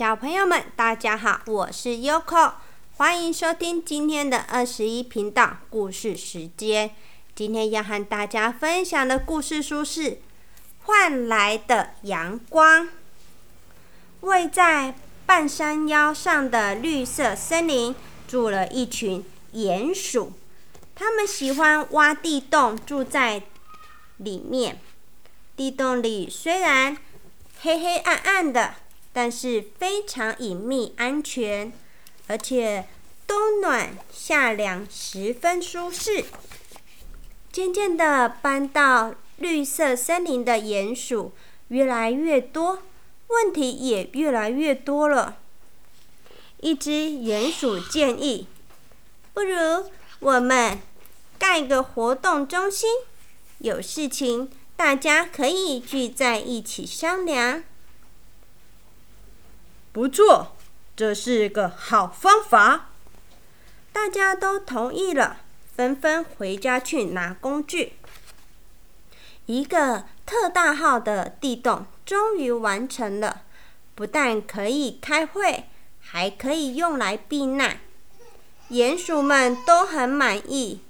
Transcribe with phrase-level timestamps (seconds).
[0.00, 2.54] 小朋友们，大家好，我是 Yoko，
[2.96, 6.92] 欢迎收听今天的二十一频道故事时间。
[7.34, 10.12] 今天要和大家分享的故事书是
[10.84, 12.86] 《换来的阳光》。
[14.22, 14.94] 位在
[15.26, 17.94] 半山腰上的绿色森林，
[18.26, 19.22] 住了一群
[19.52, 20.32] 鼹鼠。
[20.94, 23.42] 它们喜欢挖地洞，住在
[24.16, 24.80] 里面。
[25.54, 26.96] 地洞里虽然
[27.60, 28.76] 黑黑暗暗的，
[29.12, 31.72] 但是非常隐秘安全，
[32.28, 32.86] 而且
[33.26, 36.24] 冬暖夏凉，十分舒适。
[37.52, 41.32] 渐渐的，搬到绿色森林的鼹鼠
[41.68, 42.82] 越来越多，
[43.26, 45.38] 问题也越来越多了。
[46.60, 48.46] 一只鼹鼠建议
[49.34, 49.90] ：“不如
[50.20, 50.78] 我们
[51.38, 52.88] 盖个活动中心，
[53.58, 57.64] 有事情大家可以聚在一起商量。”
[59.92, 60.56] 不错，
[60.94, 62.90] 这是个好方法。
[63.92, 65.38] 大家都同意了。
[65.72, 67.94] 纷纷回家去拿工具。
[69.46, 73.44] 一个特大号的地洞终于完成了，
[73.94, 75.64] 不但可以开会，
[76.00, 77.80] 还可以用来避难。
[78.68, 80.82] 鼹鼠们都很满意，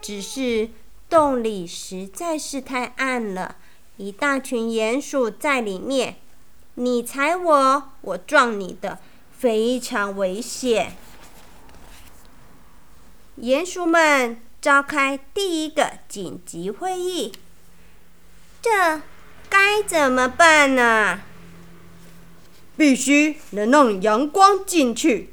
[0.00, 0.70] 只是
[1.10, 3.56] 洞里实在是太暗了，
[3.96, 6.18] 一大群鼹鼠在里面，
[6.78, 8.98] 你踩我，我撞你的，
[9.38, 10.94] 非常危险。
[13.40, 17.32] 鼹鼠们召开第一个紧急会议，
[18.60, 19.00] 这
[19.48, 21.20] 该怎么办呢？
[22.76, 25.32] 必须能让阳光进去。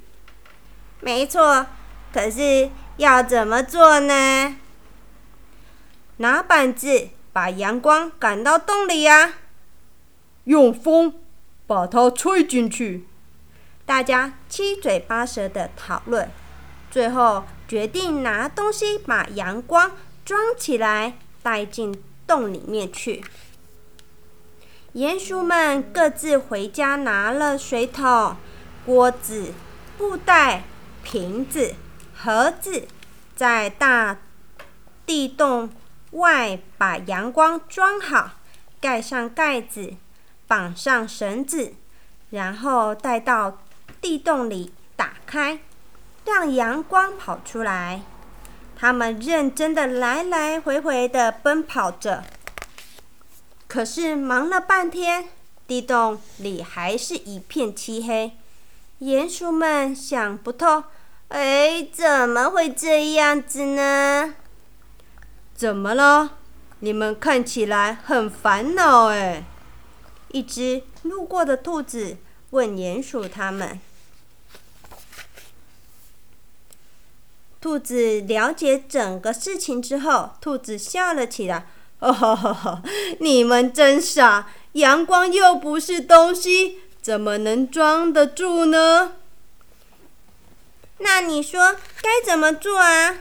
[1.02, 1.68] 没错，
[2.14, 4.56] 可是要怎么做呢？
[6.18, 9.34] 拿板子把阳光赶到洞里呀！
[10.46, 11.22] 用风
[11.68, 13.06] 把它吹进去。
[13.86, 16.30] 大家七嘴八舌的讨论，
[16.90, 17.44] 最后。
[17.66, 23.24] 决定拿东西把阳光装起来，带进洞里面去。
[24.94, 28.36] 鼹鼠们各自回家拿了水桶、
[28.86, 29.54] 锅子、
[29.98, 30.66] 布袋、
[31.02, 31.74] 瓶子、
[32.16, 32.88] 盒子，
[33.36, 34.20] 在大
[35.08, 35.72] 地洞
[36.12, 38.34] 外把阳光装好，
[38.80, 39.96] 盖上盖子，
[40.54, 41.74] 绑上绳子，
[42.30, 43.58] 然后带到
[44.00, 45.58] 地洞里打开。
[46.26, 48.04] 让阳光跑出来，
[48.76, 52.24] 他们认真的来来回回的奔跑着。
[53.68, 55.28] 可是忙了半天，
[55.66, 58.38] 地洞里还是一片漆黑。
[59.00, 60.84] 鼹鼠们想不透，
[61.30, 64.36] 哎，怎么会这样子呢？
[65.56, 66.38] 怎么了？
[66.82, 69.46] 你们看起来很烦恼哎。
[70.34, 72.18] 一只路过的兔子
[72.50, 73.80] 问鼹鼠他们。
[77.62, 81.68] 兔子了解整个事情之后，兔子笑了起来
[82.02, 82.84] ：“哈哈哈！
[83.22, 89.14] 你们真傻，阳光又不是东西，怎么能装得住呢？”
[91.00, 93.20] 那你说该怎么做啊？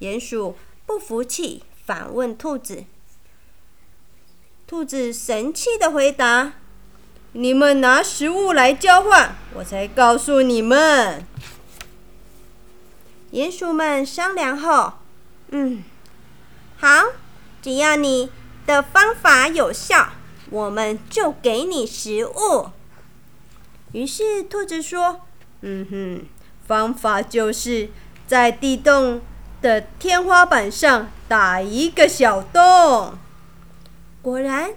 [0.00, 2.84] 鼹鼠不服气，反问兔子。
[4.68, 6.52] 兔子神气的回答
[7.32, 11.24] ：“你们拿食物来交换，我才告诉你们。”
[13.32, 14.92] 鼹鼠们商量后，
[15.52, 15.82] 嗯，
[16.76, 16.88] 好，
[17.62, 18.30] 只要你
[18.66, 20.10] 的方法有效，
[20.50, 22.68] 我们就给你食物。
[23.92, 25.22] 于是兔子说
[25.62, 26.26] ：“嗯哼，
[26.66, 27.88] 方法就是
[28.26, 29.22] 在地洞
[29.62, 33.14] 的天花板上打一个小洞。”
[34.28, 34.74] 果然，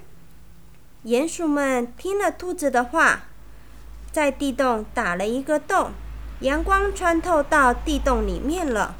[1.03, 3.23] 鼹鼠们听了兔子的话，
[4.09, 5.91] 在地洞打了一个洞。
[6.39, 8.95] 阳光穿透到地洞里面了。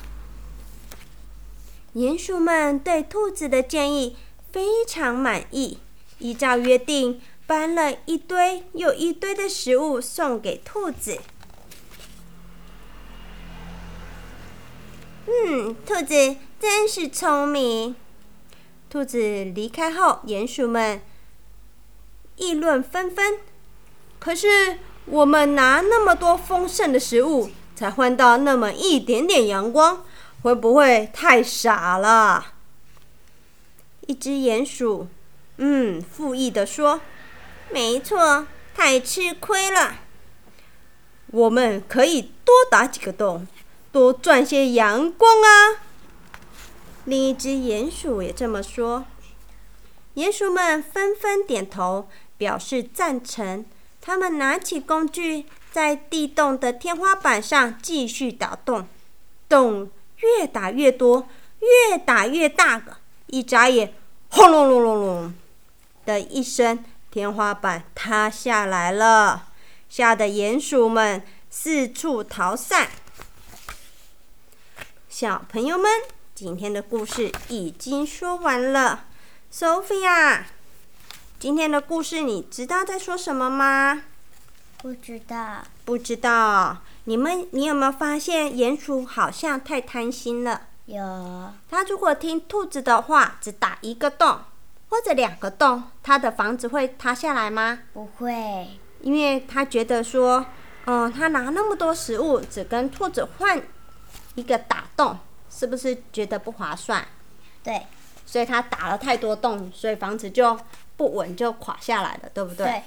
[1.95, 4.17] 鼹鼠们对兔子的建议
[4.51, 5.77] 非常满意，
[6.19, 11.17] 依照约定搬了一堆又一堆的食物送给兔子。
[15.27, 17.95] 嗯，兔子真是聪明。
[18.91, 21.01] 兔子离开后，鼹鼠们
[22.35, 23.39] 议论纷纷。
[24.19, 24.77] 可是。
[25.05, 30.05] 我们拿那么多丰盛的食物，才换到那么一点点阳光，
[30.43, 32.53] 会不会太傻了？
[34.01, 35.07] 一只鼹鼠，
[35.57, 37.01] 嗯，负意的说
[37.73, 38.45] ：“没错，
[38.75, 39.95] 太吃亏了。
[41.31, 43.47] 我们可以多打几个洞，
[43.91, 45.81] 多赚些阳光啊。”
[47.05, 49.05] 另一只鼹鼠也这么说。
[50.15, 52.07] 鼹鼠们纷纷点头，
[52.37, 53.65] 表示赞成。
[54.01, 58.87] 他们拿起工具，在地洞的天花板上继续打洞，
[59.47, 61.27] 洞越打越多，
[61.59, 62.97] 越打越大个。
[63.27, 63.93] 一眨眼，
[64.29, 65.33] 轰隆隆隆隆
[66.05, 69.47] 的一声，天花板塌下来了，
[69.87, 72.89] 吓得鼹鼠们四处逃散。
[75.07, 75.89] 小朋友们，
[76.43, 79.05] 今天的故事已经说完了。
[79.53, 80.39] Sophia，
[81.37, 84.01] 今天的故事你知道在说什么吗？
[84.81, 85.63] 不知道。
[85.85, 86.77] 不知道。
[87.03, 90.63] 你们，你有没有发现鼹鼠好像太贪心了？
[90.87, 90.97] 有。
[91.69, 94.39] 它如果听兔子的话，只打一个洞
[94.89, 97.81] 或者两个洞，它的房子会塌下来吗？
[97.93, 100.43] 不会，因为它觉得说，
[100.85, 103.61] 嗯，它拿那么多食物，只跟兔子换
[104.33, 105.19] 一个打洞，
[105.51, 107.05] 是不是觉得不划算？
[107.63, 107.85] 对。
[108.25, 110.57] 所以他打了太多洞，所以房子就
[110.97, 112.65] 不稳，就垮下来了，对不对？
[112.65, 112.83] 对。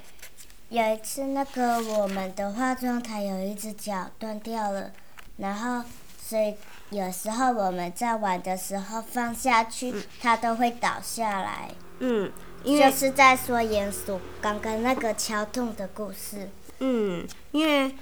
[0.70, 4.90] 有一次，那个我们的化妆台有一只脚断掉了，
[5.36, 5.88] 然后。
[6.26, 6.56] 所以
[6.88, 11.70] 有时候我们在玩的时候放下去，它都会倒下来。
[11.98, 12.32] 嗯，
[12.64, 16.48] 就是在说鼹鼠刚刚那个敲痛的故事。
[16.78, 17.94] 嗯，因为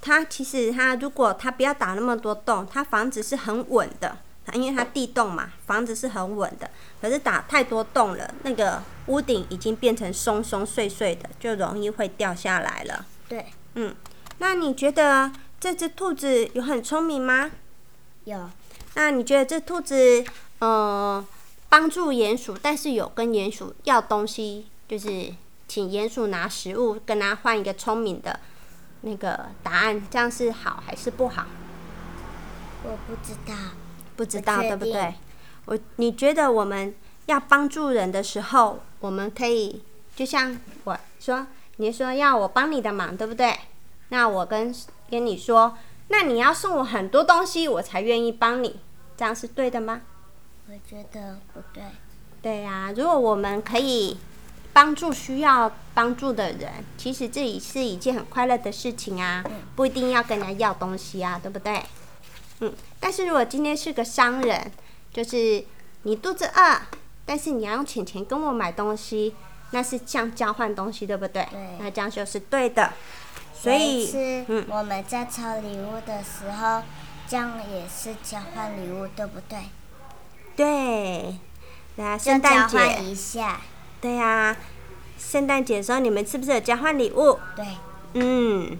[0.00, 4.18] 它其实它如果它不要打那么多洞，它房子是很稳的。
[4.54, 6.70] 因为它地洞嘛，房子是很稳的。
[7.02, 13.04] 可是打太多洞了，那个屋顶已经变成松松碎碎的，就容易会掉下来了。
[13.28, 13.44] 对。
[13.74, 13.94] 嗯，
[14.38, 15.30] 那你觉得
[15.60, 17.50] 这只兔子有很聪明吗？
[18.24, 18.48] 有，
[18.94, 20.24] 那你觉得这兔子，
[20.62, 21.22] 嗯，
[21.68, 25.30] 帮助鼹鼠，但是有跟鼹鼠要东西，就是
[25.68, 28.40] 请鼹鼠拿食物，跟它换一个聪明的
[29.02, 31.46] 那个答案，这样是好还是不好？
[32.84, 33.54] 我不知道，
[34.16, 35.14] 不知道对不对？
[35.66, 36.94] 我你觉得我们
[37.26, 39.82] 要帮助人的时候，我们可以
[40.16, 41.46] 就像我说，
[41.76, 43.54] 你说要我帮你的忙，对不对？
[44.08, 44.74] 那我跟
[45.10, 45.76] 跟你说。
[46.10, 48.80] 那你要送我很多东西，我才愿意帮你，
[49.14, 50.00] 这样是对的吗？
[50.66, 51.82] 我觉得不对。
[52.40, 54.16] 对呀，如果我们可以
[54.78, 59.42] 帮助需要帮助的人，其实这也是一件很快乐的事情啊，
[59.74, 61.82] 不一定要跟人家要东西啊，对不对？
[62.60, 64.70] 嗯，但是如果今天是个商人，
[65.12, 65.64] 就是
[66.04, 66.82] 你肚子饿，
[67.26, 69.34] 但是你要用钱钱跟我买东西，
[69.72, 71.44] 那是像交换东西，对不对？
[71.50, 71.60] 对。
[71.80, 72.92] 那这样就是对的。
[73.52, 76.84] 所以，是我们在抽礼物的时候，
[77.26, 79.58] 这样也是交换礼物，对不对？
[80.54, 81.36] 对，
[81.96, 83.60] 来圣诞节一下。
[84.00, 84.56] 对呀，
[85.18, 87.38] 圣诞节的时候你们是不是有交换礼物？
[87.56, 87.66] 对。
[88.14, 88.78] 嗯。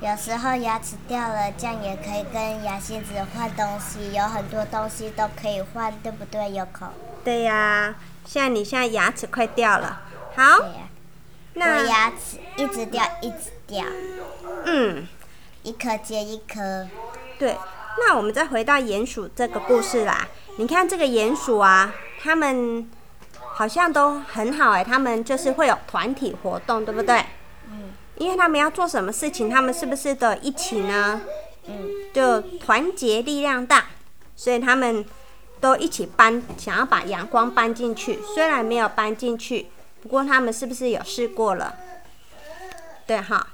[0.00, 6.50] 有时候牙齿掉了，这样也可以跟牙仙子换东西，有很多东西都可以换，对不对？
[6.52, 6.86] 有口。
[7.22, 7.94] 对呀，
[8.24, 10.02] 像你现在牙齿快掉了，
[10.34, 10.42] 好。
[11.54, 13.84] 我牙齿一直掉，一直掉。
[14.64, 15.06] 嗯，
[15.62, 16.88] 一颗接一颗。
[17.38, 17.56] 对，
[17.98, 20.26] 那我们再回到鼹鼠这个故事啦。
[20.56, 22.88] 你看这个鼹鼠啊，他们
[23.60, 27.22] 好像都很好哎，他们就是会有团体活动，对不对？
[27.70, 27.92] 嗯。
[28.16, 31.20] 因为他们要做什么事情，他们是不是都一起呢？
[31.66, 31.90] 嗯。
[32.14, 33.84] 就团结力量大，
[34.34, 35.04] 所以他们
[35.60, 38.18] 都一起搬，想要把阳光搬进去。
[38.34, 39.66] 虽然没有搬进去。
[40.00, 41.76] 不过他们是不是有试过了？
[43.06, 43.48] 对哈，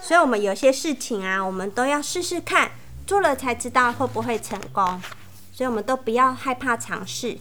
[0.00, 2.72] 所以我们有些事情啊，我们都要试试看，
[3.06, 5.00] 做了才知道会不会成功。
[5.52, 7.38] 所以我们都不要害怕尝试。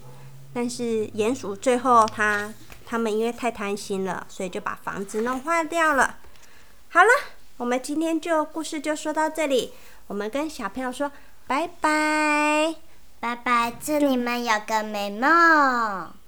[0.53, 2.53] 但是鼹鼠最后他
[2.86, 6.17] 他们因为太贪心了，所以就把房子弄坏掉了。
[6.89, 7.10] 好了，
[7.58, 9.74] 我们今天就故事就说到这里。
[10.08, 11.10] 我们跟小朋友说
[11.48, 12.75] 拜拜，
[13.20, 16.21] 拜拜，祝你们有个美梦。